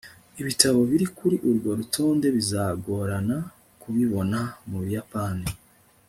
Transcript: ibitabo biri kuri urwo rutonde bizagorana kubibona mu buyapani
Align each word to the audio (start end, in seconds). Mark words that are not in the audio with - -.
ibitabo 0.41 0.79
biri 0.89 1.05
kuri 1.17 1.35
urwo 1.49 1.69
rutonde 1.79 2.27
bizagorana 2.37 3.37
kubibona 3.81 4.39
mu 4.67 4.77
buyapani 4.83 5.47